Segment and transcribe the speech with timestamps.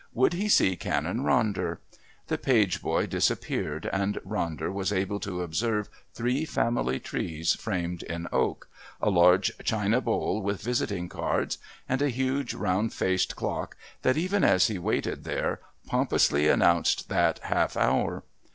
[0.15, 1.77] Would he see Canon Ronder?
[2.25, 8.27] The page boy disappeared and Ronder was able to observe three family trees framed in
[8.31, 8.67] oak,
[8.99, 14.43] a large china bowl with visiting cards, and a huge round faced clock that, even
[14.43, 18.23] as he waited there, pompously announced that half hour.